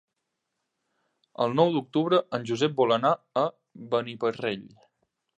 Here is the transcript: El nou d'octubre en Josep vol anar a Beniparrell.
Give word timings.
El 1.43 1.51
nou 1.59 1.67
d'octubre 1.75 2.19
en 2.37 2.47
Josep 2.51 2.73
vol 2.79 2.93
anar 2.95 3.11
a 3.43 3.43
Beniparrell. 3.93 4.65